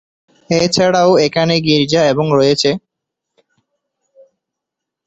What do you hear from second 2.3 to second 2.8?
রয়েছে।